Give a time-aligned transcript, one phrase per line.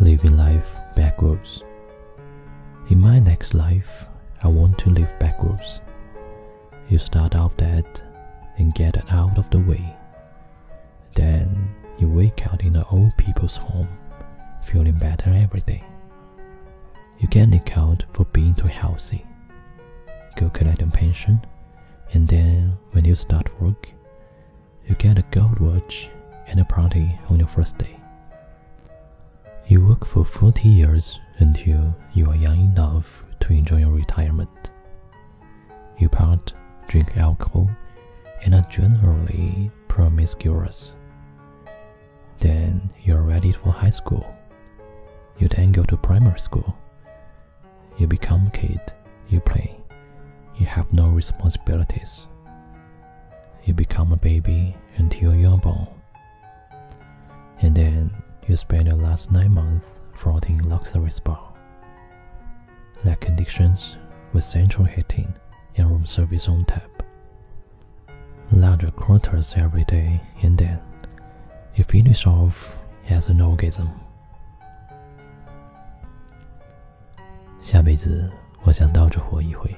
[0.00, 1.62] living life backwards.
[2.88, 4.06] In my next life,
[4.42, 5.80] I want to live backwards.
[6.88, 7.84] You start off dead
[8.56, 9.94] and get it out of the way.
[11.14, 13.88] Then you wake up in an old people's home,
[14.62, 15.84] feeling better every day.
[17.18, 19.26] You get nicked out for being too healthy.
[20.36, 21.44] Go collect a pension,
[22.14, 23.90] and then when you start work,
[24.88, 26.08] you get a gold watch
[26.46, 27.99] and a party on your first day.
[29.70, 34.72] You work for 40 years until you are young enough to enjoy your retirement.
[35.96, 36.54] You part,
[36.88, 37.70] drink alcohol,
[38.42, 40.90] and are generally promiscuous.
[42.40, 44.26] Then you are ready for high school.
[45.38, 46.76] You then go to primary school.
[47.96, 48.80] You become a kid.
[49.28, 49.76] You play.
[50.56, 52.26] You have no responsibilities.
[53.62, 55.86] You become a baby until you are born.
[57.60, 58.10] And then
[58.47, 61.37] you spend your last nine months floating in luxury spa.
[63.03, 63.97] Like conditions
[64.33, 65.33] with central heating
[65.77, 67.03] and room service on tap.
[68.51, 70.79] Larger quarters every day, and then
[71.75, 72.77] you finish off
[73.09, 73.87] as an orgasm.
[77.61, 78.29] 下辈子
[78.63, 79.75] 我想倒着活一回。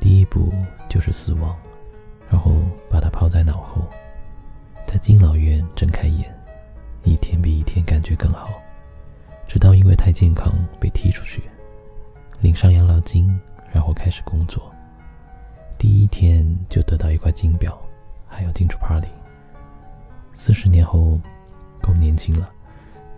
[0.00, 0.52] 第一步
[0.88, 1.56] 就是死亡，
[2.30, 2.54] 然后
[2.90, 3.88] 把它抛在脑后，
[4.86, 6.34] 在敬老院睁开眼，
[7.03, 8.49] 一天比一天感觉更好，
[9.47, 11.41] 直到因为太健康被踢出去，
[12.41, 13.27] 领上养老金，
[13.71, 14.71] 然后开始工作。
[15.77, 17.79] 第一天就得到一块金表，
[18.27, 19.07] 还要进出 party。
[20.33, 21.19] 四十年后，
[21.81, 22.49] 够年轻了，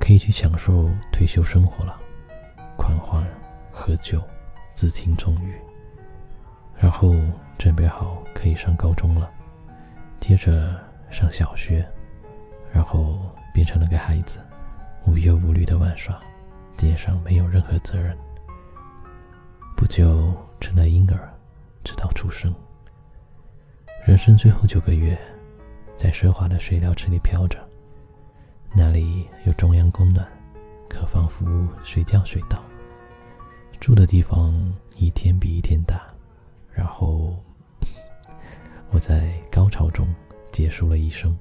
[0.00, 1.98] 可以去享受退休生活了，
[2.76, 3.24] 狂欢、
[3.70, 4.22] 喝酒、
[4.74, 5.54] 自情纵欲。
[6.78, 7.14] 然后
[7.56, 9.30] 准备好可以上高中了，
[10.20, 10.74] 接着
[11.10, 11.86] 上小学，
[12.72, 13.18] 然后
[13.56, 14.38] 变成了个孩子，
[15.06, 16.20] 无忧无虑的玩耍，
[16.76, 18.14] 肩上没有任何责任。
[19.74, 21.32] 不久成了婴儿，
[21.82, 22.54] 直到出生。
[24.04, 25.18] 人生最后九个月，
[25.96, 27.58] 在奢华的水疗池里飘着，
[28.74, 30.28] 那里有中央供暖，
[30.86, 32.62] 客房服务，睡觉睡到，
[33.80, 34.52] 住的地方
[34.96, 36.02] 一天比一天大。
[36.74, 37.34] 然后，
[38.92, 40.06] 我在高潮中
[40.52, 41.34] 结束了一生。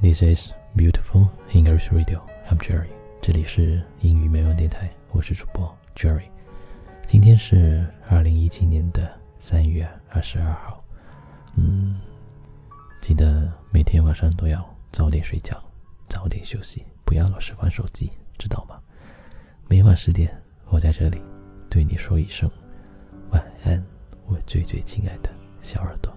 [0.00, 2.24] This is beautiful English Radio.
[2.48, 2.86] I'm Jerry.
[3.20, 6.28] 这里是英语美文电台，我是主播 Jerry。
[7.04, 9.10] 今天是二零一七年的
[9.40, 10.84] 三月二十二号。
[11.56, 12.00] 嗯，
[13.00, 15.60] 记得每天晚上都要早点睡觉，
[16.08, 18.80] 早点休息，不要老是玩手机，知道吗？
[19.66, 20.32] 每晚十点，
[20.66, 21.20] 我在这里
[21.68, 22.48] 对你说一声
[23.30, 23.84] 晚安，
[24.26, 25.30] 我最最亲爱的
[25.60, 26.16] 小耳朵。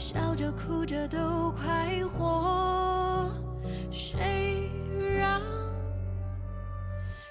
[0.00, 3.30] 笑着哭着都快活。
[3.92, 4.70] 谁
[5.18, 5.38] 让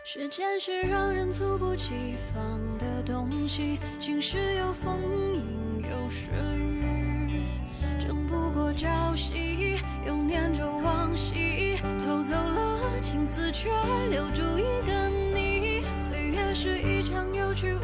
[0.03, 3.79] 时间是让人猝不及防的东西？
[3.99, 4.99] 晴时有风，
[5.33, 7.41] 阴有时雨，
[7.99, 11.75] 争不过朝夕，又念着往昔，
[12.05, 13.71] 偷走了青丝，却
[14.11, 15.81] 留住一个你。
[15.97, 17.79] 岁月是一场有去无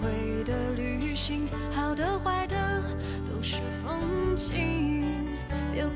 [0.00, 1.48] 回的旅行，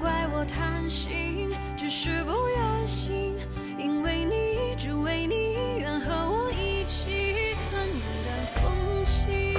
[0.02, 3.36] 怪我贪心，只是不愿醒，
[3.78, 9.54] 因为你，只为你，愿和我一起看云淡风轻。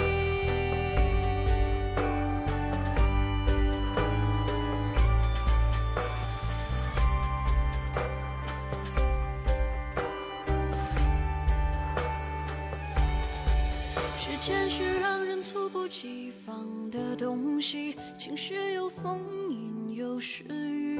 [14.20, 19.63] 时间是让人猝不及防的东西，晴时有风，阴
[19.96, 21.00] 有时雨，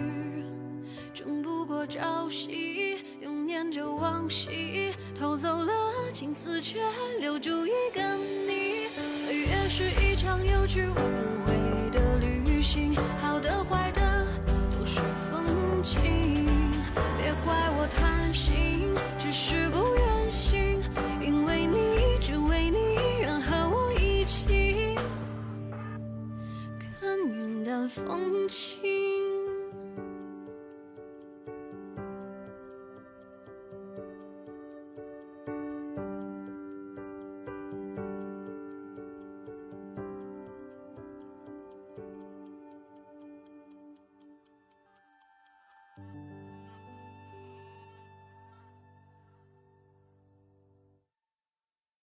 [1.16, 5.74] 争不过朝夕，又念着往昔，偷走了
[6.12, 6.80] 青丝，却
[7.20, 8.90] 留住一个你。
[9.26, 12.94] 岁月是一场有去无回的旅行，